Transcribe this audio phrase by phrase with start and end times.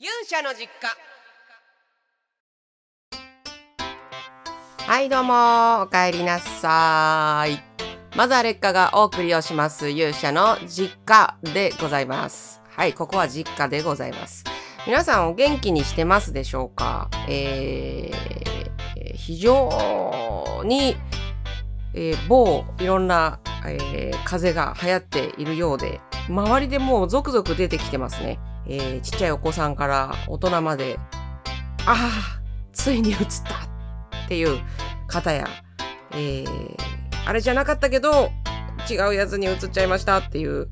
[0.00, 0.88] 勇者の実家。
[4.84, 7.62] はいどうもおかえりなさい。
[8.16, 12.60] マザー劣化がお送りをします勇者の実家でございます。
[12.70, 14.42] はいここは実家でございます。
[14.84, 17.08] 皆さんお元気にしてますでしょうか？
[17.28, 20.96] えー、非常に、
[21.94, 28.40] えー、某いろんな、えー、風が流行っているようで周りでもう続々出てきてますね。
[28.66, 30.98] えー、ちっちゃいお子さんから大人まで、
[31.86, 32.40] ああ、
[32.72, 33.24] ついに移った
[34.24, 34.58] っていう
[35.06, 35.46] 方や、
[36.12, 36.76] えー、
[37.26, 38.30] あれじゃなかったけど、
[38.90, 40.68] 違うやつに移っちゃいましたっていう、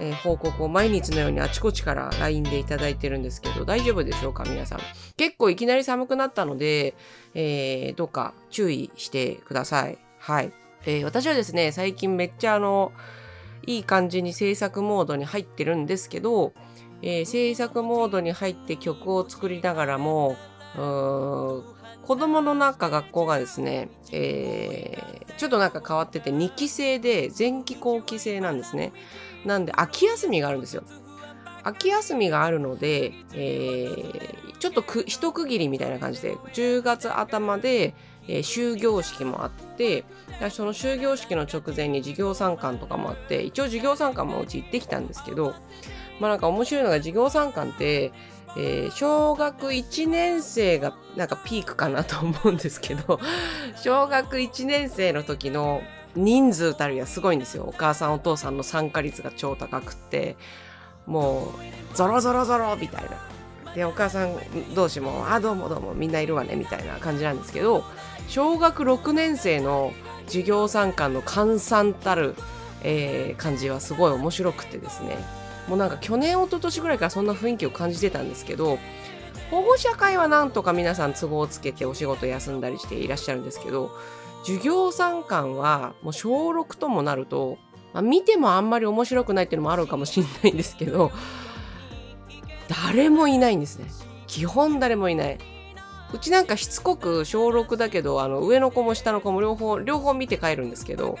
[0.00, 4.80] えー、報告を毎日のようにあちこちから LINE でいただいてるんですけど、大丈夫でしょうか皆さん。
[5.16, 6.94] 結構いきなり寒くなったので、
[7.34, 9.98] えー、どうか注意してください。
[10.18, 10.52] はい。
[10.86, 12.92] えー、私はですね、最近めっちゃあの、
[13.66, 16.54] いい感じに制作モードに入ってるんですけど、
[17.02, 20.36] えー、制作モードに入って曲を作りながらも、
[20.74, 28.92] 子供のなんか学校がですね、えー、ちょっとなんか変わってて2期生で前期後期生なんですね。
[29.44, 30.82] なんで秋休みがあるんですよ。
[31.62, 37.94] 秋休みがあるので、えー、ちょっと一区切りみたいな感じで10月頭で、
[38.28, 40.04] えー、終業式もあって
[40.50, 45.54] その終業式の直前に授業参観とかもあって一応授業参観もうち行ってきたんですけど
[46.20, 48.12] まあなんか面白いのが授業参観って、
[48.56, 53.18] えー、小学1年生がなんかピークかなと思うんですけど、
[53.82, 55.82] 小学1年生の時の
[56.14, 57.64] 人数たるやすごいんですよ。
[57.66, 60.36] お母さんお父さんの参加率が超高くって、
[61.06, 61.52] も
[61.92, 63.74] う、ゾロゾロゾロみたいな。
[63.74, 64.34] で、お母さん
[64.74, 67.84] 同士も、あ、どうもどうもみんないるわね、みたいな感じなんですけど、
[68.28, 69.92] 小学6年生の
[70.26, 72.34] 授業参観の閑散たる、
[72.82, 75.39] えー、感じはすごい面白くてですね。
[75.70, 78.80] もうなんか去年一昨年ぐらいからそんな雰囲気を感じてたんですけど
[79.52, 83.92] 保護者会はなんとか皆さん都合をつけてお仕事休んだりしていらっしゃるんですけど
[84.44, 87.56] 授業参観はもう小6ともなると、
[87.94, 91.12] まあ、見てもあんまり面白くないっていうのもあるかもしれないんですけど
[92.84, 93.86] 誰もいないんですね。
[94.26, 95.38] 基本誰もいない。
[96.12, 101.18] うちなんかしつこく小6だけどあの上の子も下の子も両方両方見て帰るんですけど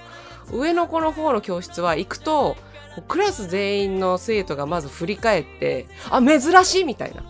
[0.52, 2.56] 上の子の方の教室は行くと
[3.00, 7.22] クラス全員の生徒がまず振り返って、あ、珍しいみたいな。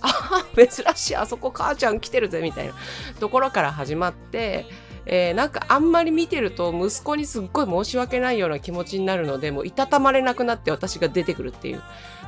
[0.00, 2.74] あ、珍しい、あそこ母ちゃん来てるぜみたいな
[3.20, 4.66] ところから始まって、
[5.06, 11.82] えー、なんかあんまり見てると息子にすっごい申し訳ないような気持ちになるので、もういたたまれなくなって私が出てくるっていう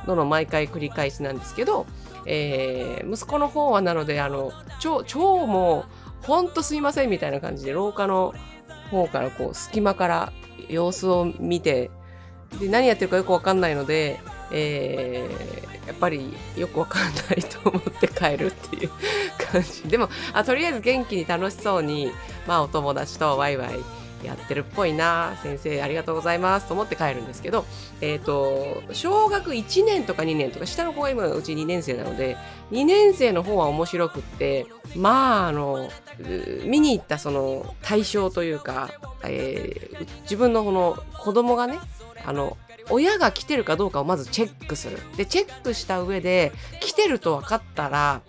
[0.07, 1.85] のの毎回繰り返しなんですけど、
[2.25, 5.03] えー、息子の方はなので、あの、超、
[5.47, 5.85] も
[6.23, 8.33] う、ほんとすいませんみたいな感じで廊下の
[8.89, 10.33] 方からこう隙間から
[10.69, 11.91] 様子を見て
[12.59, 14.19] で何やってるかよくわかんないので、
[14.51, 18.89] えー、やっぱりよくわかんないと思って帰るっていう
[19.51, 19.83] 感じ。
[19.83, 22.11] でもあとりあえず元気に楽しそうに、
[22.47, 23.79] まあ、お友達とワイワイ
[24.23, 25.37] やってるっぽいな。
[25.43, 26.67] 先生ありがとうございます。
[26.67, 27.65] と思って帰るんですけど、
[28.01, 32.37] えっ、ー、と小学1年とか2年とか下の子が今うち2年生なので
[32.71, 35.89] 2年生の方は面白くってまああの
[36.65, 38.89] 見に行ったその対象というか、
[39.23, 41.77] えー、自分のこの子供がね
[42.25, 42.57] あの
[42.89, 44.99] 親が来てるかどうかをまずチェックする。
[45.17, 48.21] で、チェックした上で、来てると分かったら、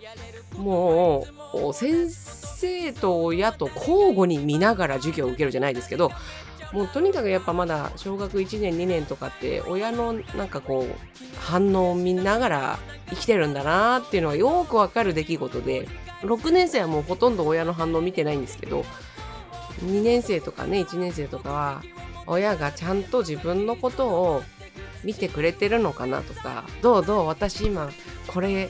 [0.57, 6.11] もう、先生と親と交互に見ながら授業を受けるじゃないですけど、
[6.73, 12.79] もうとにかくやっぱまだ小学1年2年とかって親のなんかこう反応を見ながら
[13.09, 15.87] 生きてるんだなっていうのがよくわかる出来事で
[16.23, 18.83] 6年生はもうほとんど親の反応見てないんですけど
[19.85, 21.83] 2年生とかね1年生とかは
[22.27, 24.43] 親がちゃんと自分のことを
[25.03, 27.89] 見てくれてるのかなとかどうどう私今
[28.27, 28.69] これ、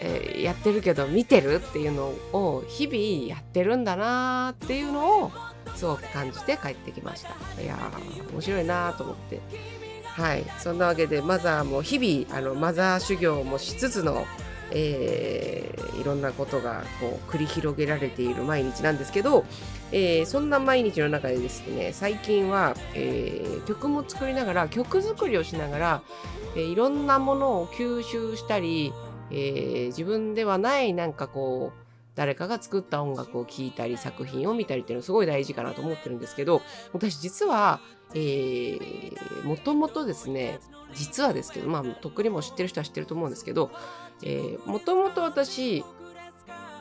[0.00, 5.32] えー、やってるけど見てるっていうのを日々やってるんだなっていうのを
[5.74, 7.62] すごく感じて帰ってきました。
[7.62, 9.40] いやー面白いなと思って。
[10.04, 10.44] はい。
[10.58, 14.26] そんなわけでマザーも日々あのマザー修行もしつつの
[14.70, 19.44] えー、いろんなことがこう繰り広げられている毎日なんですけど、
[19.92, 26.02] えー、そんな毎日の中でですね最近は、えー、曲も作りながら曲作りをしながら、
[26.56, 28.92] えいろんなものを吸収したり、
[29.30, 31.88] え自分ではないなんかこう
[32.18, 36.62] 誰かが作った音楽を聴いたり作品を見たりっていうのすごい大事かなと思ってるんですけど
[36.92, 37.80] 私実は、
[38.14, 40.60] えー、もともとですね
[40.94, 43.70] 実はですけどまあとっくにも知ってる人は知ってると思うんですけど
[44.22, 45.84] えー、もともと私、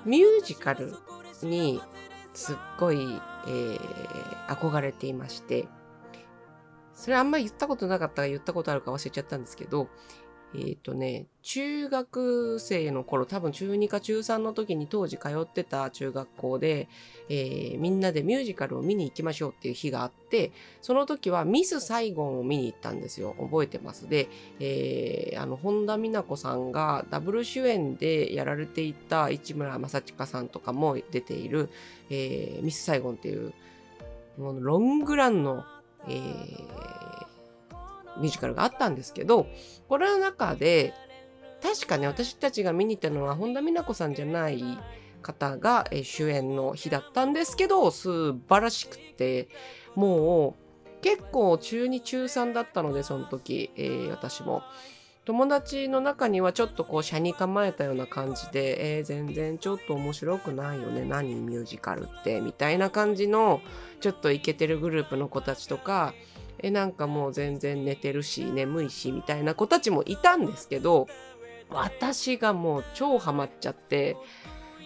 [0.05, 0.95] ミュージカル
[1.43, 1.81] に
[2.33, 3.77] すっごい、えー、
[4.47, 5.67] 憧れていまして、
[6.93, 9.89] それあんまり言ったことなかったか言ったことあるか忘れちゃったんですけど、
[10.55, 16.87] えっ、ー、とね、中学生の頃、多分中2か中3の時に当時通ってた中学校で、
[17.29, 20.51] えー、みんなでミュージカルを見に行きましょうっていう日があって、
[20.81, 23.35] その時はミス・サイゴンを見に行ったんですよ。
[23.39, 24.07] 覚えてます。
[24.07, 24.29] で、
[24.59, 31.69] えー、あの、本田美奈子さんがダブル主演でやられていた市村正親さんとかも出ている、
[32.09, 33.53] えー、ミス・サイゴンっていう、
[34.37, 35.65] もうロングランの、
[36.07, 37.06] えー、
[38.17, 39.47] ミュージカルがあったんですけど、
[39.87, 40.93] これの中で、
[41.61, 44.63] 確かね、私たちが見に行ったのは本田美奈子さんじゃない
[45.21, 49.49] 方が主演の日だったんですけど、素晴らしくて、
[49.95, 50.67] もう
[51.01, 54.63] 結構中2中3だったので、その時、えー、私も。
[55.25, 61.03] 友達の中にはちょっとこう、車に構えたような感じで、えー、全然ちょっと面白くないよね。
[61.03, 62.39] 何ミュージカルって。
[62.39, 63.59] みたいな感じの、
[63.99, 66.13] ちょっとイケてるグループの子たちとか、
[66.59, 71.07] えなんかもう全然寝てるし眠いしみたいな子たちもいたんですけど
[71.69, 74.17] 私がもう超ハマっちゃって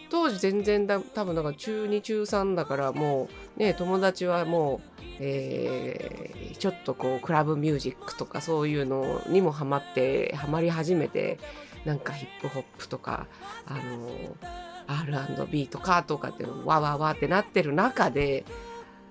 [0.09, 11.39] 当時全然だ多分だから中2中3だからもうね友達はもう、えー、ちょっとこうクラブミュージックとかそういうのにもハマってハマり始めて
[11.85, 13.27] なんかヒップホップとか
[13.65, 14.09] あの
[14.87, 18.43] R&B とかとかってわわわってなってる中で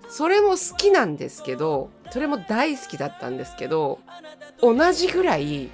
[0.08, 4.00] それも好きなんですけどそれも大好きだったんですけど
[4.60, 5.70] 同じぐらい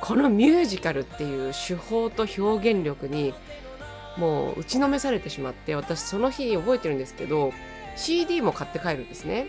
[0.00, 3.34] このミュージカルっていう手法と表現力に
[4.16, 7.52] もう打ちのめされてしまって私その日覚えてるんですけど
[7.96, 9.48] CD も買って帰るんですね。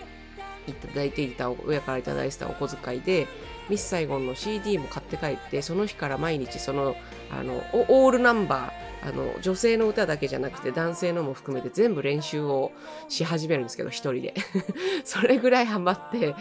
[0.68, 3.28] いただいていた親からいただいてたお小遣いで
[3.70, 6.96] ミス・サイゴンの CD も買って帰ってその日から毎日その
[7.32, 12.72] あのオールナンバーあの女性の歌だけじゃなくて男性のも含めて全部練習を
[13.10, 14.34] し始めるんですけど一人で。
[15.04, 16.36] それぐらいハマって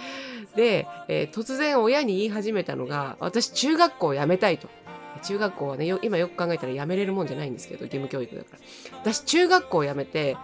[0.55, 4.69] で、えー、突然親に言い始めたのが私中学校を辞めたいと。
[5.23, 8.59] 中学校はね今よく考えたら辞めれるもんじゃないんですけど義務教育だから。
[8.99, 10.37] 私中学校を辞めて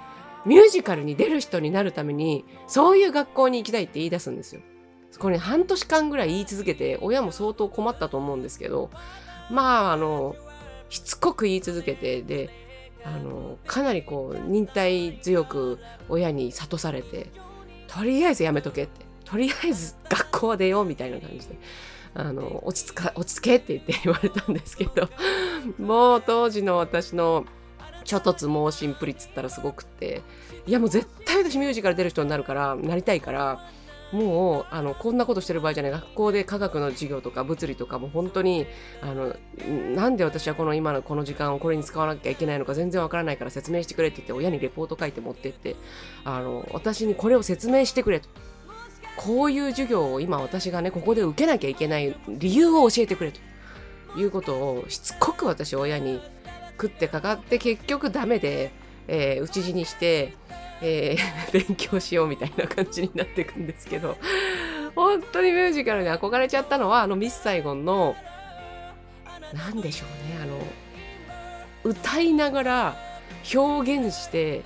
[0.44, 4.60] ミュージカルに出る人になるためにそういう学校に行きたいって言い出すんですよ。
[5.18, 8.90] これ、半年間ぐらい言い続けて親も相当困ったと思うんですけど
[9.50, 10.36] まああの
[10.88, 12.50] しつこく言い続けてで
[13.04, 15.78] あのかなりこう忍耐強く
[16.08, 17.28] 親に諭されて
[17.88, 21.58] とりあえずやめとけってとりあえず学校は出ようみたいな感じで
[22.14, 25.08] あの落ち着か落ち着けって言って言われたんですけど
[25.82, 27.46] もう当時の私の
[28.04, 30.22] ちょっとつ盲信プリっつったらすごくって
[30.66, 33.66] いやもう絶対私ミュージカル出る人になるからなりたいから
[34.12, 38.66] もうあのこんなことしてる場合じゃない学校で科学の授業とか物理とかも本当に
[39.00, 39.34] あの
[39.94, 45.76] なんで私はこの今のこの時間をこれに使わなきゃいけないのか全然わからないから説明してくれって言って親にレポート書いて持ってって
[46.24, 48.28] あの私にこれを説明してくれと。
[49.14, 56.18] こういう授業を今私がねここで受けなきゃいけない理由を教えてくれということをしつこく私親に
[56.72, 58.72] 食ってかかって結局ダメで、
[59.08, 60.34] えー、討ち死にして
[60.82, 64.18] えー、 勉強しようみたいな感じになっていくんですけど、
[64.94, 68.16] 本当にミュージカルに憧れちゃったのは、あのミス・サイゴンの、
[69.54, 70.58] なんでしょうね、あの、
[71.84, 72.96] 歌いながら
[73.54, 74.62] 表現して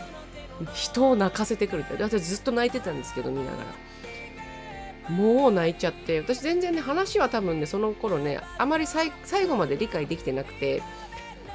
[0.75, 2.03] 人を泣かせてくるって。
[2.03, 5.15] 私ずっと泣いてたんですけど、見ながら。
[5.15, 9.11] もう泣いちゃって、私全然ね、話は多分ね、その頃ね、あまり最
[9.47, 10.83] 後まで理解できてなくて、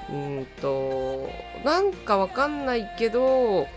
[0.09, 1.29] うんと、
[1.65, 3.67] なんかわかんないけど、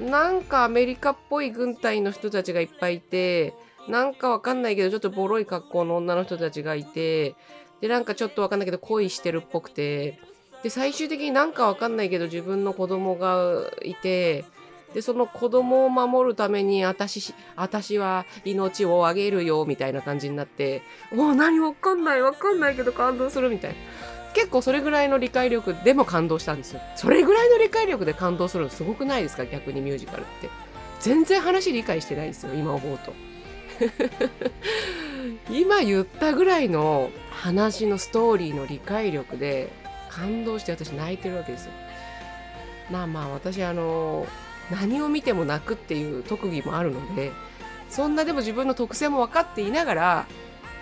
[0.00, 3.54] なんかアメリカっぽい軍隊の人たちがいっぱいいて、
[3.88, 7.34] なんかわかんないけど、ちょっとボロい格好の女の人たちがいて、
[7.80, 10.18] で、なんかちょっとわかんないけど恋してるっぽくて、
[10.62, 14.44] で、最終的になんかわかんないけど自分の子供がいて、
[14.94, 20.82] で、その子供を守るために、私、私は命をあげるよ、みたいな感じになって、
[21.16, 23.76] お、何わかんない、わかんないけど感動するみたいな。
[24.34, 26.80] 結構それぐらいの理解力でも感動したんですよ。
[26.96, 29.44] それぐらいの理解力で感動するのすごくないですか？
[29.46, 30.48] 逆にミュージカルって。
[31.00, 33.14] 全然話理解してないですよ、今思うと。
[35.50, 39.70] 今言ったぐらいの話のストーリーの理解力で
[40.10, 41.72] 感動して私泣いてるわけですよ。
[42.90, 44.26] まあまあ私あの
[44.70, 47.32] 何を見ても泣くっていう特技もあるので
[47.88, 50.26] そんなでも自分の特性も分かっていながら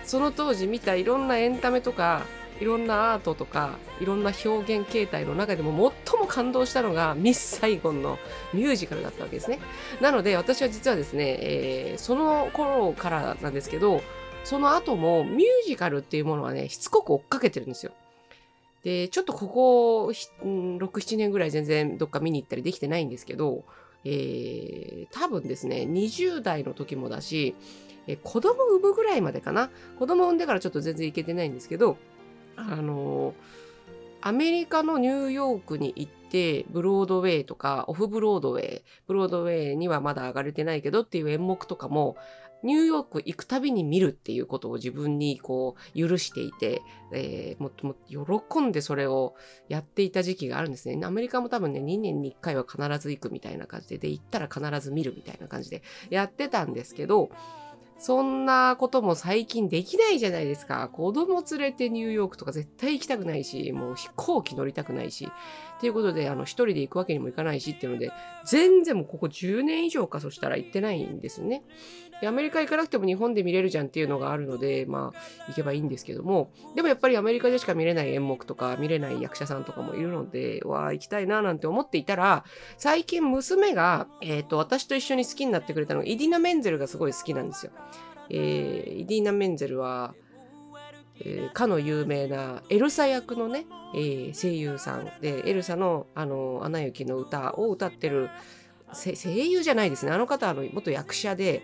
[0.03, 2.23] その当時見たいろんなエンタメとか
[2.59, 8.17] いろんなアートとかいろんな表現形態の中でも最も感動したのがミス・サイゴンの
[8.53, 9.59] ミュージカルだったわけですね。
[10.01, 14.01] なので私は実はですね、えー、その頃からなんですけど
[14.43, 17.93] その後もミュージカルっていうものはねしつこく追っかけてるんですよ。
[18.83, 23.63] でちょっとここ67年ぐらい全然どっか見に行ったりできてないんですけど、
[24.05, 27.55] えー、多分ですね20代の時もだし、
[28.23, 31.97] 子供産むぐらいまでかな子供産んでからちょっと全然行けてないんですけど
[32.69, 33.33] あの
[34.21, 42.17] アメリカのニューヨークに行ってブロードウェイとかオフブロードウェイブロードウェイにはまだ上がれてないけどっていう演目とかも
[42.63, 46.81] ニューヨーク行くたびに見るっていうことを自分にこう許していて、
[47.13, 49.35] えー、もっともっと喜んでそれを
[49.69, 50.99] やっていた時期があるんですね。
[51.05, 57.29] アメリカも多分ね、2年に1回は必ず行くみたいな感じで、で、行ったら必ず見るみたいな感じでやってたんですけど、
[57.99, 60.89] そんなことも最近できないじゃないですか。
[60.89, 65.29] 子供連れてニューヨークとか絶対行きたくないし、もう飛行機乗りたくないし。
[65.79, 68.11] っていうことで、あの、一人で行くわけにもいかないしっていうので、
[68.43, 71.63] 全然もうここ10年以上かそしたら行ってないんですね。
[72.19, 82.43] で、アメリカ行かなくても日本で見れるじゃんっていうのがあるので、まあ、行けばいいんですけども、でもやっぱりアメリカでしか見れない演目とか見れない役者さんとかもいるので、わあ、行きたいななんて思っていたら、
[82.77, 87.71] 最近娘が、えっ、ー、と、私と一緒に好きになってくれたのが、イディナ・メンゼルがすごい好きなんですよ。
[88.29, 90.13] えー、イディナ・メンゼルは、
[91.53, 95.11] かの有名なエルサ役のね、えー、声優さん。
[95.21, 98.29] でエルサの「あのアナ雪」の歌を歌ってる
[98.93, 100.11] 声優じゃないですね。
[100.11, 101.63] あの方は元役者で、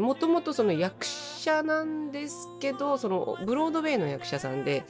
[0.00, 4.84] もともとその役者なんですけどそのブロードウェイの役者さんで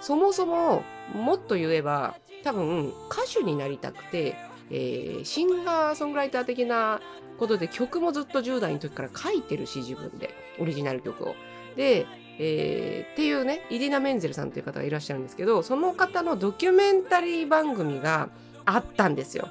[0.00, 0.82] そもそも
[1.14, 4.36] もっと言えば多分歌手になりたくて、
[4.70, 7.00] えー、シンガーソングライター的な
[7.38, 10.48] ことで曲もずっと10代の時から書いてるし自分で。
[10.60, 11.34] オリジナル曲を。
[11.76, 12.06] で、
[12.38, 18.28] えー、っていうねイディナ・メンゼルさんという方がいらっしゃるんですけどその方のドキュメンタリー番組が
[18.64, 19.48] あったんですよ。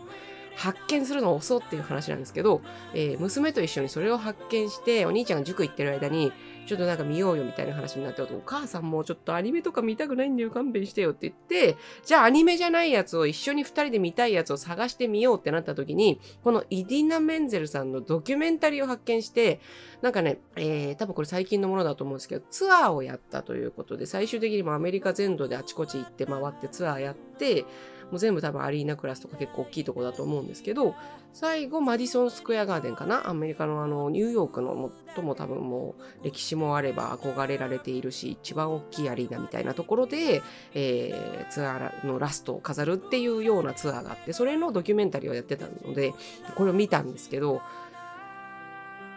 [0.57, 2.61] 発見するの遅っていう話なんですけど、
[2.95, 6.33] えー、娘と一緒にそれを発見してお兄ちゃんが塾行ってる間に
[6.65, 11.33] ちょっとなんか見ようよみたいな話になってお母さんもちょっとアニメとか見たくないんだよ勘弁してよって言っ
[11.73, 19.61] てじゃあアニメじゃないやつを一緒に2人で見たいやつを探してみようってなった時にこのイディナ・メンゼルさんのドキュメンタリーを発見して
[20.01, 27.65] なんかね、えー、多分これ最近のものだと思うんですけどツアーをやったということで最終的にもアメリカ全土であちこち行って回ってツアーやって
[28.11, 30.95] もう全部多分アリーナクラスとか結構大きいとこだと思うんですけど
[31.33, 33.29] 最後マディソンスクエアガーデンかな？
[33.29, 40.41] アメリカのあのニューヨークの最も多分もう歴史もあれば憧れられているし一番大きいアリーナみたいなところで、
[40.73, 46.13] えー、ツアーのラストを飾るっていうようなツアーがあってそれのドキュメンタリーをやってたので
[46.55, 47.61] これを見たんですけど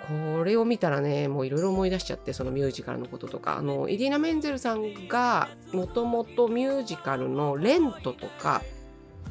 [0.08, 3.56] これを見たらねもういろいろ思い出しちゃってそのミュージカルのこととか。
[3.56, 8.62] あのイディナ・メンゼルさんがもともとミュージカルの「レント」とか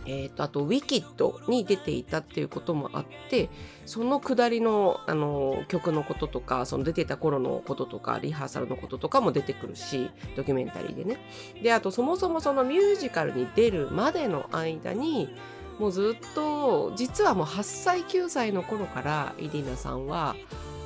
[0.05, 3.49] えーと、あと「ウィキッド」に出ていたっていうこともあって
[3.85, 11.17] そのくだりのあの曲のこととかその出てた頃のこととかリハーサルのこととかも出てくるしドキュメンタリーでね。
[11.61, 15.29] であとそもそもそのミュージカルに出るまでの間に
[15.79, 20.35] もうずっと実はもう8歳9歳の頃からイディナさんは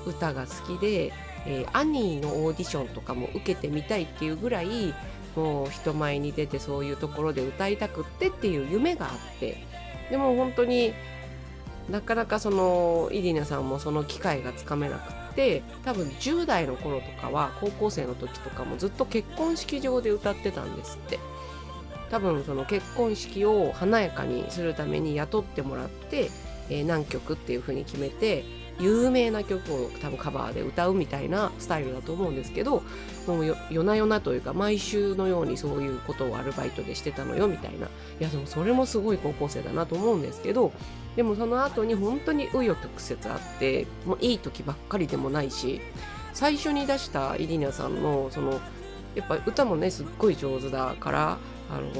[0.05, 1.11] 歌が好きで、
[1.45, 4.93] えー、アニーのオーディションとかも受けてみたいっていうぐらい
[5.35, 9.63] もう人前に出てそういうところで歌いたくってっていう夢があって。
[10.09, 10.93] でも本当に
[11.89, 21.19] なかなかそのイディナさんもその機会がつかめなくって多分10代の頃とかは高校生の時とかもずっと結婚式場で歌ってたんですって。
[22.13, 26.29] 多分その結婚式を華やかにするために雇ってもらって、
[26.69, 28.43] えー、何曲っていう風に決めて
[28.79, 32.83] 有名な曲を多分カバーで歌うみたいなスタイルだと思うんですけど
[33.27, 37.89] もう夜な夜なというか毎週のようにそういうことをアルバイトでしてたのよみたいない
[38.19, 40.71] やでもそれもすごい高校生だなと思うんですけど
[41.15, 45.79] でもその後に本当に紆余曲折あってもういい時ばっかりでもないし
[46.33, 48.59] 最初に出したイリナさんのその
[49.15, 51.37] やっぱ歌もねすっごい上手だから
[51.69, 51.91] あの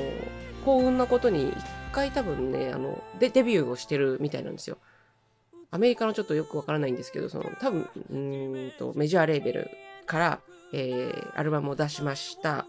[0.65, 1.55] 幸運なことに一
[1.91, 4.77] 回多分ねあのでデビューをしてるみたいなんですよ。
[5.73, 9.71] アメリカのちょっとよくわからないんですけど、その多分、うんとメジャーレーベル
[10.05, 10.39] から、
[10.71, 12.67] えー、アルバムを出しました。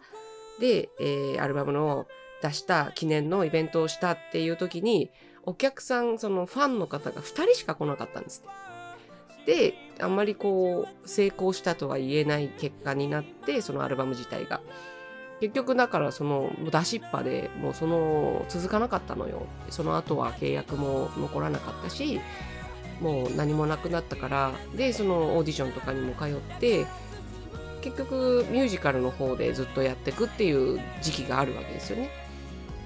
[0.59, 2.07] で、えー、アルバムの
[2.43, 5.11] 出した記念のイベントをしたっていう時に、
[5.43, 8.43] お客さん、そのファンの方が2人しか来なかったんです
[9.45, 14.63] で、あんまりこう、成功したとは言えない結果になって、そのアルバム自体が。
[15.41, 19.43] 結局だからその出しっぱでもうその続かなかったのよ。
[19.69, 22.21] その後は契約も残らなかったし、
[23.01, 26.87] もう何もなくなったからでそのオーディションとかにも通って
[27.83, 32.11] 結局ミュージカルの方でずっとやっていくっていう時期があるわけですよね。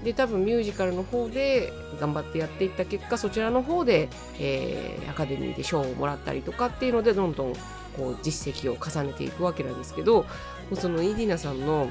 [0.03, 7.53] で多分ミュージカルの方で頑張ってやっていった結果そちらの方で、えー、アカデミーで賞をもらったりとかっていうのでどんどん
[7.97, 10.25] こう実績を重ねていくわけなんですけど
[10.73, 11.89] そのイディナさんの、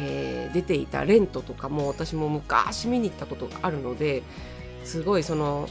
[0.00, 4.24] えー、出ていたレントとかも私も昔見に行ったことがあるので
[4.84, 5.68] すごいその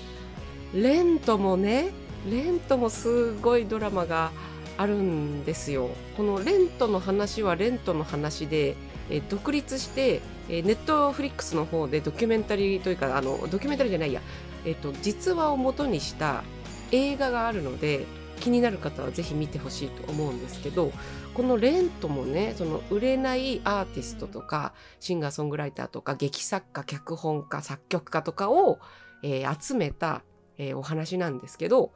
[0.73, 1.89] レントもね
[2.29, 4.31] レントもすごいドラマが
[4.77, 5.89] あるんですよ。
[6.15, 8.75] このレントの話はレントの話で
[9.09, 14.21] え、独立して、え、ネットフリックスの方でドキュメンタリーというかあのドキュメンタリーじゃないや、
[14.65, 16.43] えーと、実話を元にした
[16.91, 18.05] 映画があるので
[18.39, 20.91] 気になる方はぜひ見てほしいと思うんですけど
[21.33, 28.79] このレントもねその売れないアーティストとかシンガーソングライターとか劇作家脚本家作曲家とかを、
[29.23, 30.21] えー、集めた、
[30.57, 31.91] えー、お話なんですけど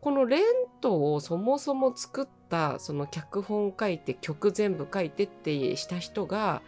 [0.00, 0.42] このレン
[0.80, 6.62] トをそもそも作ったその脚本書いて曲全部書いてってした人が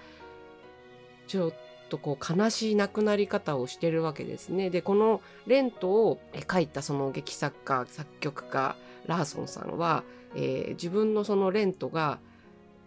[1.27, 1.53] ちょっ
[1.89, 4.71] とこう悲しい亡くなり方をしてるわけですね。
[4.71, 6.21] でこのレントを
[6.51, 12.19] 書いたその劇作家作曲家ラーソンさんは、えー、自分のそのレントが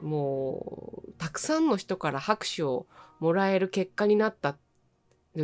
[0.01, 2.85] もうたくさんの人から拍手を
[3.19, 4.57] もらえる結果になったっ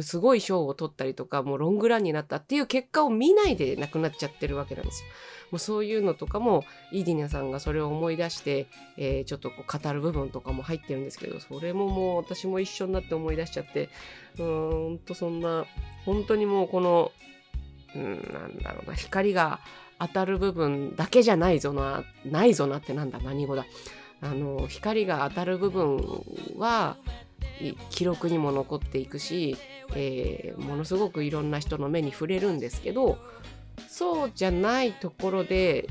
[0.02, 5.10] すごい賞を取ったりとか、もうロングランになったっていう結果を見ないで亡くなっちゃってるわけなんですよ。
[5.52, 8.68] もうそういうのとかも、イーディナさんがそれを思い出して、
[8.98, 13.90] えー、ちょっとこう語る部分とかも入ってるんですけど、それももう私も一緒になって思い出しちゃって、
[14.38, 15.66] うーんとそんな、
[16.06, 17.12] 本当にもうこの、
[17.94, 19.60] うん、なんだろうな、光が
[20.00, 23.66] 当たる部分だけじゃないぞな、ないぞなってなんだ、何語だ。
[24.22, 26.24] あの、光が当たる部分
[26.58, 26.96] は、
[27.90, 29.58] 記録にも残っていくし、
[29.96, 33.18] えー、ものすごくいろんな人の目に触れるんですけど
[33.88, 35.88] そうじゃないところで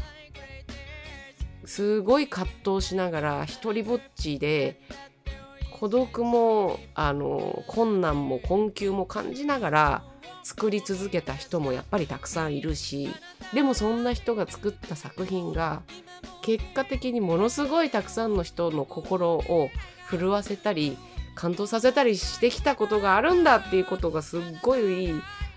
[1.65, 4.81] すごい葛藤しながら一りぼっちで
[5.79, 10.05] 孤独もあの困難も困窮も感じながら
[10.43, 13.09] 作り続けた人もやっぱりたくさんいるし
[13.55, 15.83] でもそんな人が作った作品が
[16.43, 19.71] 結果的にものすごいたくさんの人の心を
[20.11, 20.97] 震わせたり
[21.35, 25.15] 感動させたりしてきたことがあるんだっていうことがすっごい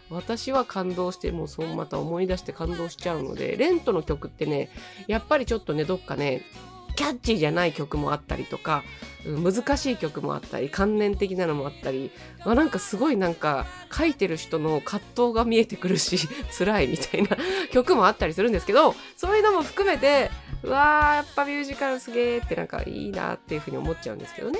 [0.09, 4.69] 私は感動してもうそうまた思い出して感動しちゃうのでレントの曲ってね
[5.07, 6.43] やっぱりちょっとねどっかね
[6.95, 8.83] キャッチーじゃない曲もあったりとか
[9.25, 12.11] 難しい曲もあったり観念的なのもあったり、
[12.45, 16.17] なんかすごいなんか書いてる人の葛藤が見えてくるし
[16.55, 17.37] 辛いみたいな
[17.71, 20.29] 曲もあったりするんですけどそういうのも含めて
[20.61, 24.59] うわーやっぱミュージカルすげーってなんかいいなっていうふうに思っちゃうんですけどね。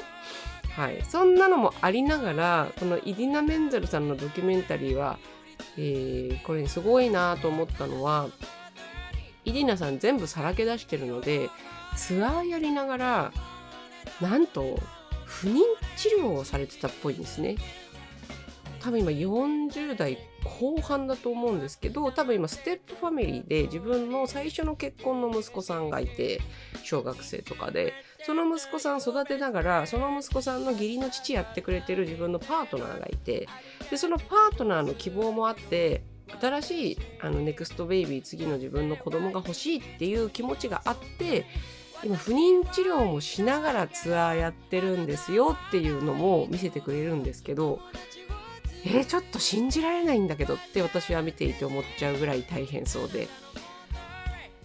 [0.76, 5.20] はい、そんなのもありながらこのイディナ・メンゼルさんのドキュメンタリーは、
[5.78, 8.30] えー、これ、すごいなと思ったのは
[9.46, 11.50] イディナさん全部さらけ出してるので
[11.96, 13.34] ツアーやりながら
[14.20, 14.80] なんと
[15.26, 15.60] 不妊
[15.98, 17.56] 治療をされてたっぽいんですね。
[18.80, 20.18] 多分今40代
[20.60, 26.42] 後半だと思うんですけど多分今ステップファミリーで自分の最初の結婚の息子さんがいて
[26.84, 27.94] 小学生とかで
[28.26, 33.48] その息子さん育てながらその息子さんの義理の父やってくれてる自分のパートナーがいて
[33.90, 36.04] でそのパートナーの希望もあって
[36.40, 41.46] 新しいあのネクストベイビー次の自分の子供が欲しいっていう気持ちがあって
[42.04, 47.80] 今不妊治療もしながらツアーやってるんですよっていうのも見せてくれるんですけど
[48.86, 53.28] えー、ちょっと信じられないんだけどって私は見ていて思っちゃうぐらい大変そうで。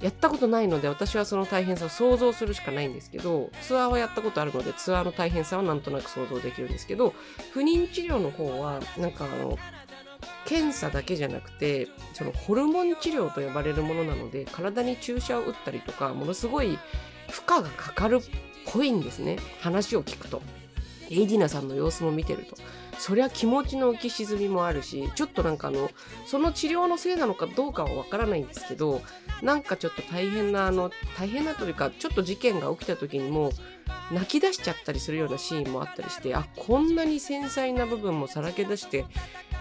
[0.00, 7.14] やったことないので私はその大変さを想像するしかないんですけどツアーはやったことあるのでツアーの大変さはなんとなく想像できるんですけど
[7.52, 9.58] 不妊治療の方はなんかあの
[10.44, 16.78] 検査だけじゃなくてそのホルモン治療と呼ばれるものなので体に注射を打ったりとかものすごい
[17.30, 18.20] 負荷がかかるっ
[18.72, 19.36] ぽいんですね。
[19.60, 20.42] 話を聞くと。
[21.10, 22.56] エイディナさんの様子も見てると。
[22.98, 25.90] そりゃ気持ちの浮き沈みもあるしちょっとなんかあの
[26.26, 29.00] その治療のせいなのかどうかはわからないんですけど
[29.42, 33.52] なんかちょっと大変なあの大変なというかちょっと事件が起きた時にも
[34.10, 39.04] 泣き出しちゃったりするようなシーンもあったりしてあこんなに繊細な部分もさらけ出して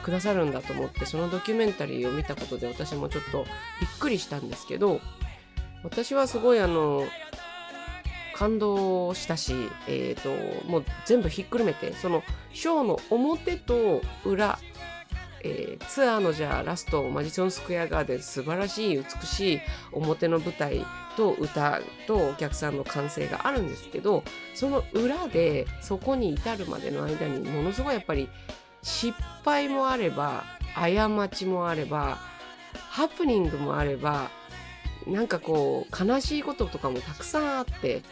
[0.03, 3.45] くださるんだと思ってそのドキュメンタリーを見たことで私もちょっと
[3.81, 4.99] びっくりしたんですけど
[5.83, 7.03] 私はすごいあの
[8.37, 9.53] 感動したし、
[9.87, 12.21] えーと、もう全部ひっくるめてその
[12.53, 14.59] ショーの表と裏、
[15.43, 24.23] えー、ツアーのじゃあラストマジソンスクエアガーデン素晴らしい美しい表の舞台と歌とお客さんの歓声があるんですけど
[24.53, 28.29] その裏でそこに至るまでの間にものすごいやっぱり
[28.83, 30.43] 失敗もあれば
[30.75, 32.19] 過ちもあれば
[32.91, 34.29] ハプニングもあれば
[35.07, 38.03] なんかこう悲しいこととかもたくさんあって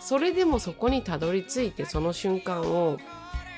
[0.00, 2.98] それでもそこにたどり着いてその瞬間を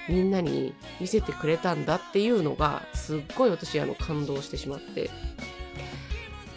[0.09, 5.11] みんなに見せてくれたんだっていうのがすっごい私あの感動してしまって。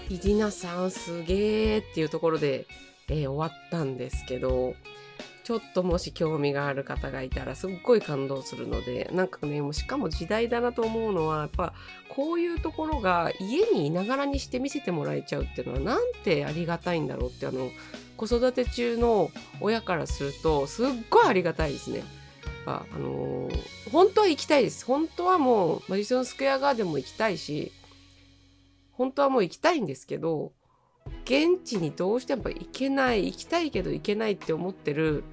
[0.08, 2.68] イディナさんすげーっていうところで、
[3.08, 4.76] えー、終わったんですけど
[5.46, 11.76] ちょっともし興味がある方がいたらすっごい感動するのでなんかねもうしかも時代だなと思うのはやっぱ
[12.10, 17.70] こういうところが家にいながらにして見せてもらえちゃうっていうのはなんてありがたいんだろうってあの
[18.18, 19.30] 子育て中の
[19.62, 22.04] 親からするとすっごいありがたいですね。
[22.66, 27.72] あのー、本当は行きたいです本当はもうマディソンスクエアガーデンも行きたいし
[28.94, 30.52] 本当はもう行きたいんですけど
[31.26, 35.24] 現地にどうしても行けない行きたいけど行けないって思ってる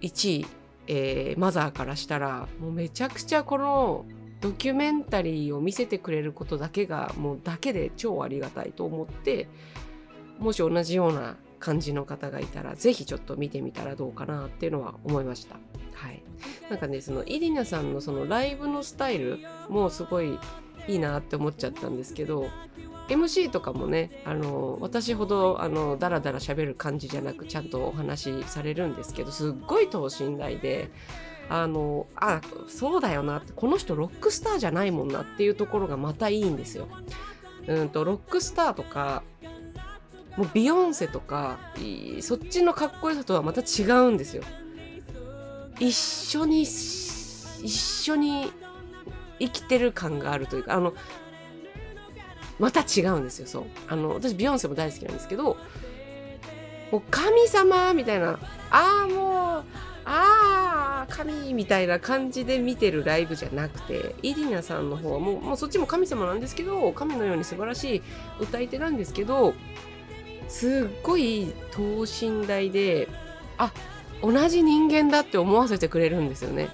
[0.00, 0.46] 1位、
[0.86, 4.04] えー、マザーからしたらもうめちゃくちゃこの
[4.40, 9.48] ドキュメンタリーを見せてくれることだけがもうだけで超ありがたいと思って
[10.38, 15.56] もし同じような感じの方がいたら是非ちょっと見てみたらどうかなっていうのは思いました。
[15.92, 16.22] はい、
[16.70, 20.38] なんかねそのイリナさんのそのライブのスタイルもすごい
[20.88, 22.48] いいなって思っちゃったんですけど
[23.10, 30.90] MC とかもねあの私ほどあのダラダラ喋る感じじゃなくちゃんとお話しされるんですけどすっごい等身大で
[31.48, 36.86] あのあそうだよなってこの人ロックスターじゃないもんなっていうところがまたいいんですよ。
[37.66, 39.22] うんとロックスターとか
[40.36, 41.58] もうビヨンセとか
[42.20, 44.44] そっちのかっこよさとはまた違うんですよ。
[45.80, 48.52] 一緒に一緒に
[49.40, 50.94] 生きてる感があるというかあの
[52.60, 55.56] また違うんですよそうあの私ビヨンセも大好きなんですけど
[56.92, 58.38] もう神様みたいな
[58.70, 59.64] ああもう
[60.04, 68.02] ああ神みたいな感じで見てるライブじゃなくてイリナさんの方はもうもうそっちも神様なんですけど神のように素晴らしい
[68.40, 69.54] 歌い手なんですけど
[70.48, 73.08] すっごい等身大で
[73.56, 73.72] あ
[74.22, 76.68] 同じ人間だって思わせてくれるんですよね。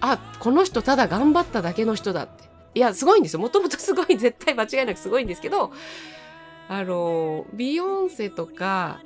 [0.00, 3.40] あこの人ただ頑張っただけの人だっていやすごいんですよ。
[3.40, 5.72] もともとすごい絶対間違いなくすごいんですけど
[6.68, 9.00] あのビヨンセとか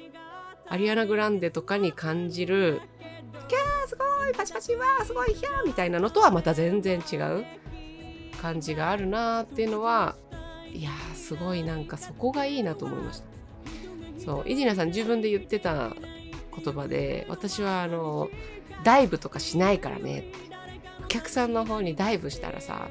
[0.68, 2.80] アリアナ・グランデとかに感じる
[3.48, 7.44] キャーすごいパチパチわーすごいヒャーみたいなのとはまた全然違う
[8.40, 10.16] 感じがあるなっていうのは
[10.70, 13.26] いやーすごいなんかそこがいいなと思いました。
[14.18, 15.94] そうイディナさん自分で言ってた
[16.64, 18.28] 言葉で私はあの
[18.82, 20.54] ダイブとかしないからねって。
[21.04, 22.88] お客さんの方にダイブしたらさ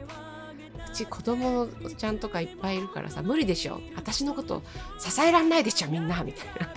[0.94, 3.82] ち子供ちゃんとかいっぱいいるからさ無理でしょ。
[3.96, 4.64] 私のこと
[5.00, 6.74] 支えらんないでしょみんなみたいな。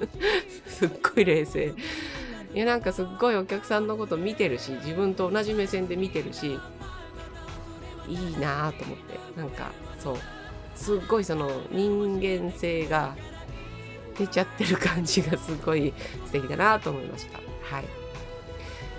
[0.66, 1.74] すっごい冷静。
[2.54, 6.58] いやなんかすっごいお客さんのこと見てるし自分と同じ目線で見てるし
[8.08, 9.18] いいなと思って。
[9.36, 10.16] なんかそう。
[10.74, 13.16] すっごいその人間性が
[14.18, 15.92] 出ちゃってる感じがすごい
[16.26, 17.38] 素敵だなと思いました。
[17.74, 18.06] はい。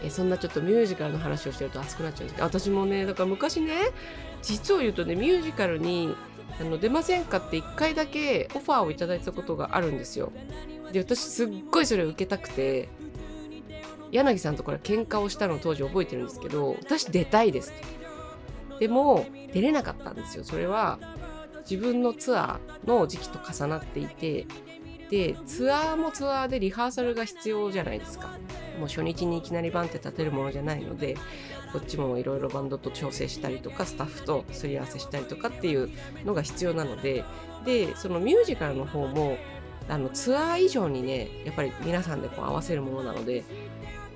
[0.04, 3.74] えそんなちょっとミュージカルの話をしてると熱くなっちゃうんですけど私もねだから昔ね
[4.42, 6.16] 実を言うとねミュージカルに
[6.60, 10.32] あの出ませんかって1回だけオファーをいただいたことがあるんですよ。
[10.92, 12.90] で私すっごいそれを受けたくて
[14.12, 17.74] 柳さんとこれ喧嘩をしたのを当時覚えてるんですけど私出たいです
[18.80, 21.00] でも出れなかったんですよそれは
[21.70, 24.46] 自分のツアーの時期と重なっていて
[25.10, 28.38] でツアーもツアーでリハーサルが必要じゃないですか。
[28.78, 31.16] もう初日にいきなりバンって立てるものじゃないので
[31.74, 35.90] こっちもいろいろバンドと調整したりとかスタッフとすり合わせしたりとかっていう
[36.26, 37.24] のが必要なので
[37.66, 39.38] でそのミュージカルの方も
[39.90, 43.44] あのツアー以上にねやっぱり皆さんでこう合わせるものなので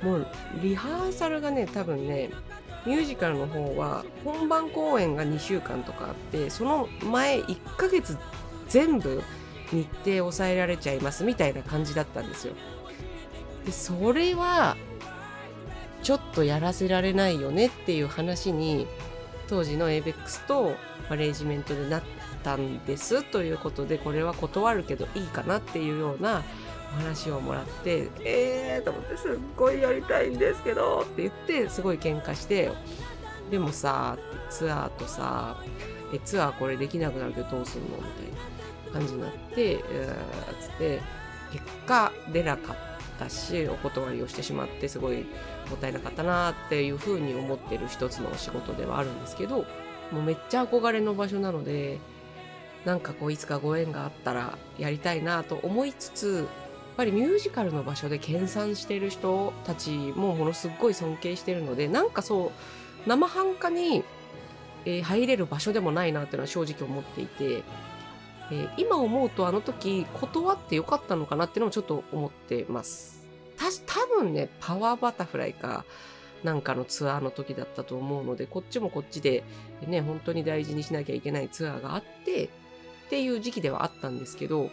[0.02, 0.28] もう
[0.62, 2.30] リハーサルがね多分ね
[2.86, 8.18] ミュージカルの方は本番公演が2週間とかあってその前1ヶ月
[8.68, 9.22] 全部
[9.72, 12.54] 日程抑えられちゃいますみたいな感じだったんですよ。
[13.66, 14.76] でそれは
[16.04, 18.88] ちょっとやらせられないよねっていう話に
[19.48, 20.76] 当時の ABEX と
[21.10, 22.04] マネージメントでなっ
[22.44, 26.44] たんですということでこれは断るけどいいかなっていうような
[26.94, 32.72] お話をもらってえーと思ってすっごいやりたいんですけどって言ってすごい喧嘩して
[33.50, 34.18] でもさ
[34.50, 35.62] ツアーとさ
[36.14, 38.51] えツアーこれできなくなるけどどうすんのみたいな
[38.92, 39.78] 感じになって、
[40.60, 41.02] つって
[41.52, 42.76] 結果出なかっ
[43.20, 45.26] たしお断りをしてしまってすごい
[45.70, 49.66] もったいなかったなっていうふうに思ってる一つのお仕事ではあるんですけど
[50.12, 52.00] もうめっちゃ憧れの場所なので
[52.86, 56.48] なんかこういつかご縁があったらやりたいなと思いつつやっ
[56.98, 62.52] ぱりミュージカルの場所で研鑽してる人たちもものすごい尊敬してるのでなんかそ
[63.06, 64.04] う生半可に、
[64.86, 67.64] 入れる場所でもないなっていうのは正直思っていて
[68.52, 73.26] えー、今思うとあの時断ってよかったのかなっていうのもちょっと思ってます。
[73.58, 75.86] た多分ね、パワーバタフライか
[76.44, 79.44] なんかのツアーの時だったと思うので、こっちもこっちで
[79.88, 82.50] ね、本当に大事にしなきゃいけないツアーがあって、っ
[83.10, 84.70] ていう時期ではあったんですけど、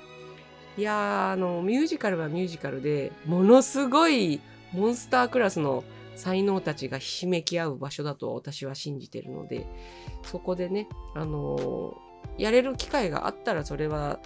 [0.77, 4.41] いや、あの、ミュージカルはミュージカルで、ものすごい
[4.73, 9.67] モンスタークラスの才能たちがひしめき合う場所だと私は信じてるので、
[10.23, 12.08] そこでね、あのー
[12.39, 14.21] やれる機会があったらそれは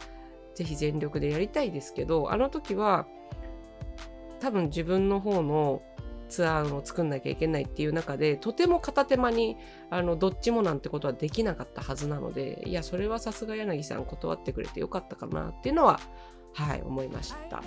[0.55, 3.07] ぜひ全力でやりたいですけどあの時は
[4.40, 5.83] 多分自分の方の
[6.29, 9.57] ツアーを作んなきゃいけないっていう中でとても片手間に
[9.90, 16.01] あのどっちもなんてことはできなかったはずなのでいやそれはさすが柳さん断ってくれてよかったかなっていうのは
[16.55, 17.62] はい思いました。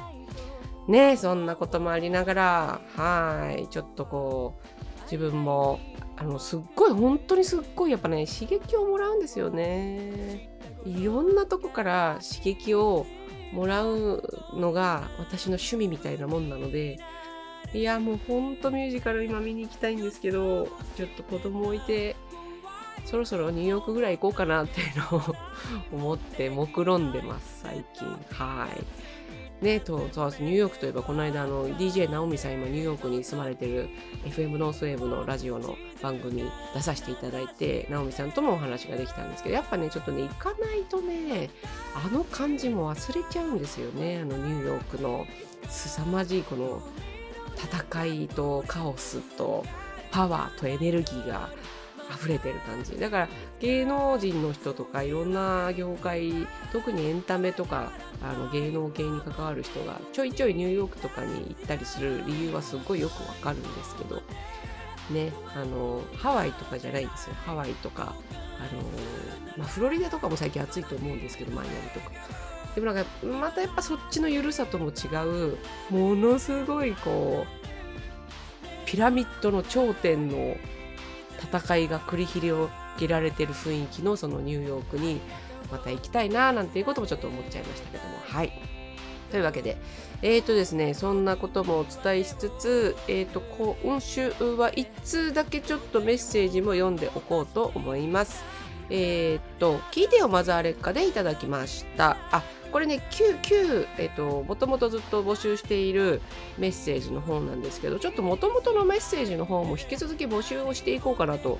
[0.88, 4.60] ねそんなこともありながらはいちょっとこ
[5.00, 5.80] う自分も
[6.18, 10.50] あのすっごい本当にすっごいやっぱね刺激をもらうんですよね。
[10.86, 13.06] いろんなとこから刺激を
[13.52, 14.24] もらう
[14.54, 16.98] のが私の趣味みたいなもんなので。
[17.74, 22.16] いやもうほんとミュージカル今見に行きたいんですけどちょっと子供置いて
[23.06, 25.36] そろそろニューヨークぐらい行こうかなっていうのを
[25.92, 28.08] 思って目論んでます最近。
[28.32, 28.84] はい。
[29.66, 33.90] ねとそうニューヨークといえばこの間あの DJ ナオミさん今ニューヨークに住まれてる
[34.26, 41.50] FM ノースウェーブのラジオの番組出させていただいてナオミさんともお話ができたんですけどやっぱねちょっとね行かないとね
[41.96, 44.20] あの感じも忘れちゃうんですよね。
[44.22, 45.26] あのニューヨークの
[45.68, 46.82] 凄まじいこの
[47.58, 49.66] 戦いとカオスと
[50.12, 51.50] パワーとエネルギーが
[52.14, 53.00] 溢れてる感じ。
[53.00, 57.92] だから芸能人の人とかいろんな業界特にエンタメとか
[58.22, 64.22] あの芸能系に関わる人がちょいちょいニューヨークとかに行ったりする理由はすごいよくわかるんですけど
[65.12, 67.36] ねあのハワイとかじゃないんですよ。
[67.46, 68.16] ハワイとか
[68.60, 68.82] あの、
[69.58, 72.12] まあ、フロリダとかも最近暑いと思うんですけどマイアミとか。
[72.76, 75.08] でもなんかまたやっぱそっちの緩さとも違
[75.52, 75.58] う
[75.90, 77.66] ものすごいこう
[78.86, 80.58] ピラミッドの頂点の
[81.60, 85.20] 戦いが繰り広げられてる雰囲気のそのニューヨークに
[85.72, 88.18] また行きたいななんていうこともちょっと思っちゃいましたけども。
[88.26, 88.52] はい。
[89.32, 89.78] というわけで
[90.22, 98.44] えーとですねそんなこともお伝えしつつえーと今週は1通だけちょっとメッセージも読んでおこうと思います。
[98.90, 102.18] えー、っと聞いてよマザー劣化でいただきました。
[102.32, 102.44] あ
[102.76, 106.22] これね、旧、旧、えっと、もともとずっと募集している
[106.58, 111.58] メッセージの方なんですけど、ちょっともともとのメッセージの方も引き続き募集をしていこうかなと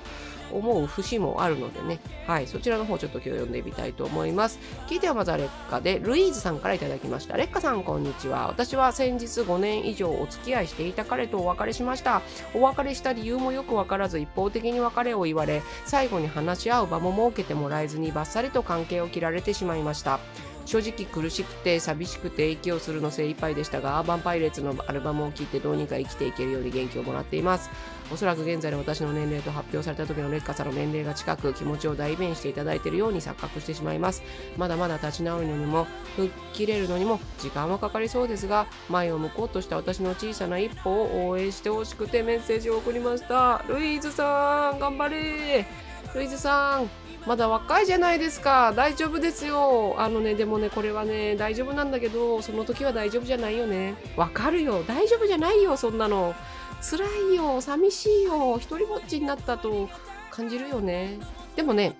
[0.52, 4.58] 思う節もあるのでね、はい、そちらの方ちょっと今日読んでみたいと思います。
[4.88, 7.38] 聞いてはまずは劣化で、ルイーズさんからいただきました。
[7.38, 8.48] 劣化さん、こんにちは。
[8.48, 12.20] 私は先日5年以上お付き合いしていた彼とお別れしました。
[12.52, 20.20] お別れした理由もよくわからず、一方的に別れを言われ、最後に話し合う場も設けてもらえずに、バッサリと関係を切られてしまいました。
[20.66, 27.70] 正直苦しくて寂しくて息をするの精一杯でしたがアーバンパイレーツのアルバムを聴いてどうにか生きていけるように元気をもらっています。
[28.12, 34.22] おそらく現在の私の年齢と発表された時の劣化さの年齢が近く気持ちを代弁していただいているように錯覚してしまいます。
[34.56, 43.64] まだまだ立ち直るのにも吹っ切れるのにも時間はかかりそうですが前を向こうとした私の小さな一歩を応援してほしくてメッセージを送りました。
[43.68, 45.66] ルイーズさん頑張れ。
[46.14, 47.05] ルイーズさん。
[47.26, 48.72] まだ若いじゃないですか。
[48.76, 49.96] 大丈夫ですよ。
[49.98, 53.96] あのねでもねこれはね大丈夫なんだけどその時は大丈夫じゃないよね。
[54.16, 54.84] わかるよ。
[54.84, 56.34] 大丈夫じゃないよそんなの。
[56.80, 59.88] 辛いよ寂しいよ一人ぼっちになったと
[60.30, 61.18] 感じるよね。
[61.56, 61.96] でもね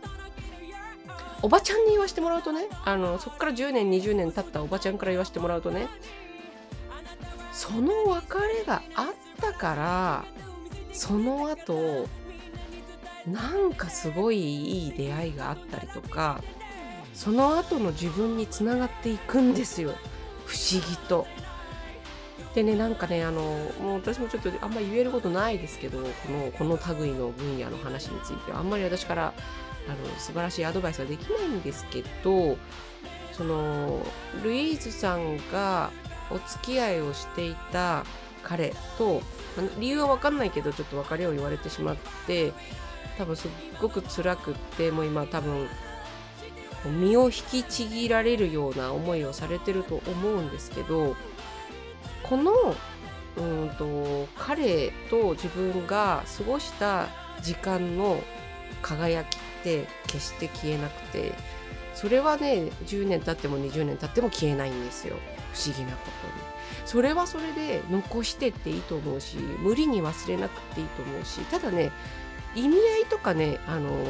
[1.43, 5.89] おばちゃんに言わせてもらうとねあのそっから10年20年経ったおばちゃんから言わせてもらうとね
[7.53, 9.07] その別れがあっ
[9.41, 10.25] たから
[10.93, 12.07] その後
[13.27, 16.43] なんかすごいいい出会いがあったりとか
[17.15, 19.95] その後の自分につながっていくんですよ
[20.45, 21.27] 不思議と。
[22.55, 23.43] でねなんかねあの
[23.83, 29.35] もう私もちょっとあんまり言えることないですけどこのこの類の分野の話についてはあんまり私から
[29.89, 32.57] あの素晴らしいアドバイスはできないんですけど
[33.33, 34.01] その
[34.43, 35.91] ルイーズさんが
[36.31, 38.05] お付き合いをしていた
[38.43, 39.21] 彼と
[39.79, 42.53] 理由は分かんないけどちょっと別れを言われてしまって
[43.19, 45.69] 多分すっごく辛くってもう今多分
[47.01, 51.17] 身を引きちぎられるような思いをされてると思うんですけど
[52.23, 52.53] この
[53.37, 57.09] うんと彼と自分が過ごした
[57.43, 58.21] 時間の
[58.83, 61.33] 輝きって決して消えなくて
[61.95, 65.17] それはね10年経っても20年経っても消えないんですよ
[65.53, 66.57] 不思議なことに。
[66.85, 71.91] それはそれで残してっていいと思うし無理に忘れなくていいと思うしただね
[72.57, 74.07] 意味合いとかね、あのー、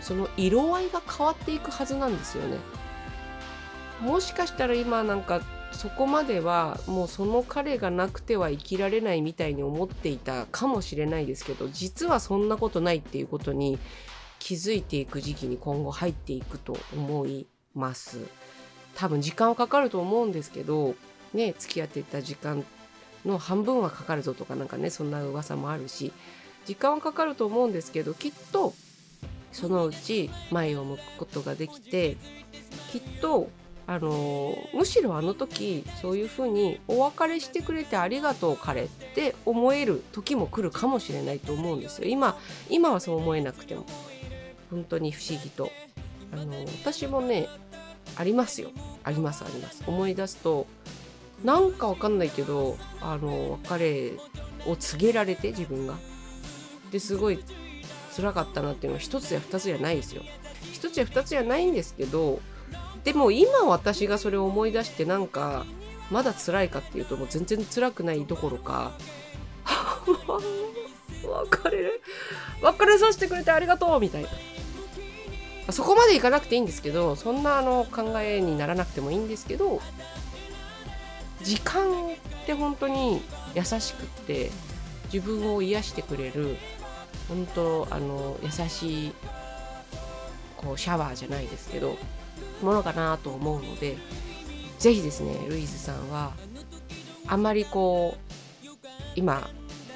[0.00, 2.56] その色合いが変わっていくはずなんですよね。
[4.00, 13.78] もしかしたら今なんかそこまではもうその彼がなくては生きられないみたいに思っていたかもしれないですけど実はそんなことないっていうことに
[14.38, 18.18] 気づいていく時期に今後入っていくと思います。
[18.94, 20.94] 多分時間はかかると思うんですけど
[21.32, 22.64] ね付き合っていた時間
[23.24, 26.12] の半分はかかるぞとかなんかねそんな噂もあるし
[26.64, 28.74] 時間はかかると思うんですけどきっと
[29.52, 32.16] そのうち前を向くことができて
[32.90, 33.50] きっと
[33.86, 42.08] あのむしろあの時そういうふうにお別れしてくれてありがとう彼って思える時も来るかもしれないと思うんですよ。
[42.08, 42.38] 今
[42.70, 43.84] 今はそう思えなくても。
[44.70, 45.70] 本当に不思議と。
[46.32, 47.48] あの私もね
[48.16, 48.70] ありますよ。
[49.04, 49.82] ありますあります。
[49.86, 50.66] 思い出すと
[51.44, 54.12] なんかわかんないけどあの別れ
[54.66, 55.94] を告げられて自分が。
[56.92, 57.42] ですごい
[58.14, 60.22] 辛かったなっていうのは一つや二つじゃないですよ。
[60.72, 62.40] 一つや二つじゃないんですけど
[63.04, 65.64] でも今私がそれを思い出してなんか
[66.10, 68.92] まだ辛いかっていうともう全然辛くないどころか
[71.24, 72.00] 別れ
[72.60, 74.28] 別れさせてくれてありがとうみたいな。
[75.70, 79.80] そこまでいかなくていいんですけどそんなあの考えにならなくてもいいんですけど
[81.40, 81.84] 時間
[82.42, 83.22] って本当に
[83.54, 84.50] 優しくって
[85.12, 86.56] 自分を癒してくれる
[87.28, 89.12] 本当あの優しい
[90.56, 91.96] こうシャワーじゃないですけど
[92.62, 93.96] ものかなと思うので
[94.78, 96.32] ぜひですねルイーズさんは
[97.26, 98.72] あんまりこう
[99.14, 99.48] 今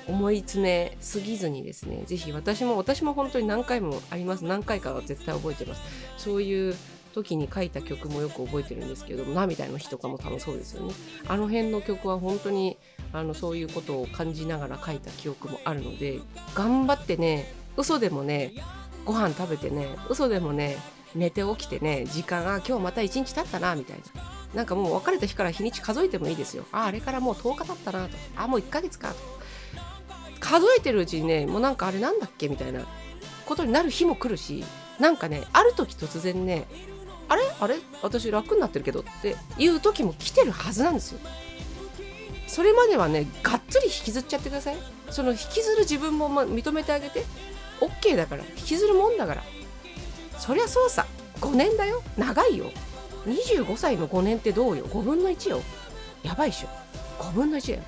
[0.09, 4.45] 思い詰めすぎずにですねぜひ私も私も本当に何回もあります。
[4.45, 5.83] 何回かは絶対覚えてます。
[6.17, 6.75] そういう
[7.13, 10.95] 時に書いた曲もよく覚えてるんですけど「涙の日」とかも多分そうですよね。
[11.27, 12.77] あの辺の曲は本当に
[13.19, 16.21] あのそういうことを感じながら書いた記憶もあるので
[16.55, 18.53] 頑張ってね嘘でもね
[19.05, 20.77] ご飯食べてね嘘でもね
[21.15, 24.23] 寝て起きてね時間あ今日また1日経ったなみたいな。
[24.55, 26.65] なんかもう別れた日から日にち数えてもいいですよ。
[26.73, 28.17] ああれからもう10日経ったなと。
[28.37, 29.17] あもう1ヶ月かと。
[30.41, 32.87] 数えてるうちにねもうなんかあれなんだっけみたいな。
[33.45, 34.65] ことになる日も来るし
[34.99, 36.67] なんかねある時突然ね
[37.29, 37.43] あれ？
[37.61, 37.77] あれ？
[38.03, 41.21] 私楽になってるけどっていう時も来てるはずなんですよ。
[42.47, 44.77] それまではねがっつり引きずっちゃってください。
[45.11, 47.25] その引きずる自分も認めてあげて。
[47.81, 48.45] OK だから。
[48.57, 49.43] 引きずるもんだから。
[50.39, 51.07] そりゃそうさ。
[51.41, 52.03] 5年だよ。
[52.17, 52.71] 長いよ。
[53.27, 54.87] 25歳の5年ってどうよ。
[54.87, 55.63] 5分の1よ。
[56.23, 56.69] やばいっしょ。
[57.23, 57.85] 5分の1だよ。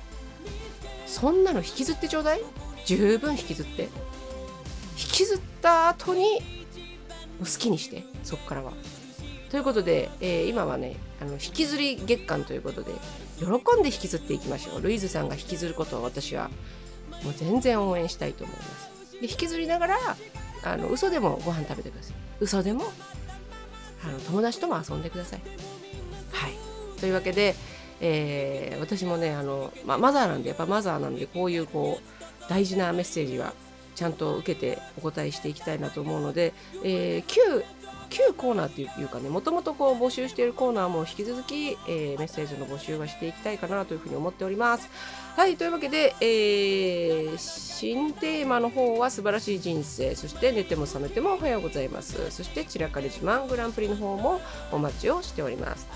[1.07, 2.41] そんなの引きずってちょうだい。
[2.85, 3.83] 十分引きずって。
[3.83, 3.89] 引
[5.11, 6.41] きずった後に
[7.39, 8.03] 好きにして。
[8.23, 8.73] そっからは。
[9.49, 12.91] ということで、えー、今はねあの引きずり月間ということで
[13.39, 13.45] 喜
[13.79, 14.81] んで引きずっていきましょう。
[14.81, 16.49] ルイズさんが引きずることを私は
[17.23, 18.89] もう全然応援したいと思います。
[19.19, 19.97] で引きずりながら
[20.63, 22.15] あの嘘でもご飯食べてください。
[22.39, 22.85] 嘘でも
[24.03, 25.41] あの友達とも遊んでください。
[26.31, 26.53] はい。
[26.99, 27.55] というわけで、
[27.99, 33.53] えー、私もねあの、まマザーなんでやっぱマザーなんでこういうこう大事なメッセージは
[33.95, 36.53] ちゃんと受けてお答えしていきたいなと思うので、
[36.83, 37.41] えー、旧
[38.09, 44.89] 旧コーナーっていうかねもともとこう募集しているコーナーも引き続き、えー、メッセージの募集はしていきたいかなというふうに思っております。
[45.35, 50.15] はいというわけで、えー、新テーマの方は素晴らしい人生。
[50.15, 52.29] そして寝ても覚めてもおはようございます。
[52.31, 54.41] そして散らかり自慢グランプリの方も
[54.71, 55.87] お待ちをしております。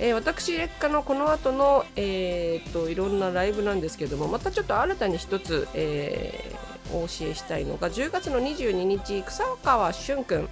[0.00, 10.48] えー、私劣化のこの後の、えー、っといろんなライブなんですけどもまたちょっと新たに一つ、えー、お教えしたいのが10月の22日草川俊君。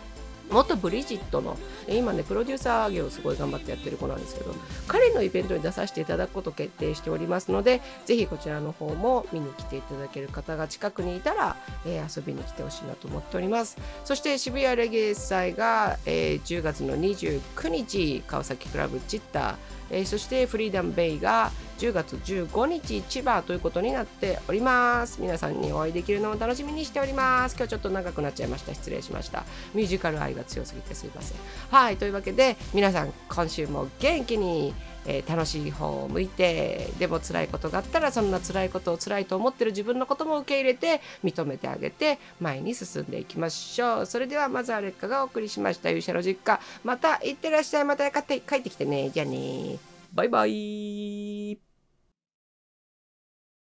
[0.50, 1.56] 元ブリジットの
[1.88, 4.54] 今ねプロデューサー業をすごい頑張ってやってる子なんですけど
[4.86, 13.76] 彼のイベントに出させていただくことを決定しておりますのでぜひこちらの方も見に来ていただける方が近くにいたら、えー、遊びに来てほしいなと思っております。
[14.04, 19.54] そして渋谷レゲエ祭が、えー、10月の29日川崎クラブチッター
[19.90, 25.20] えー、そしてフリーダムベイが10月15日千葉ということになっております。
[25.20, 27.56] 皆さんにお会いできるのを楽しみにしております。
[27.56, 28.74] 今日ちょっと長くなっちゃいました。
[28.74, 29.44] 失礼しました。
[29.74, 31.38] ミュージカル愛が強すぎてすいません。
[31.70, 31.96] はい。
[31.96, 34.74] というわけで皆さん今週も元気に。
[35.06, 44.06] えー、楽しい方を向いてでも辛いことがあったらそんな辛いことを辛いと思ってる自分のことも受け入れて認めてあげて前に進んでいきましょう。
[44.06, 46.60] それではまずは劣化がお送りしました勇者の実家。
[46.84, 47.84] また行ってらっしゃい。
[47.84, 49.10] また帰って帰ってきてね。
[49.10, 49.78] じゃあね
[50.12, 51.75] バイバイ。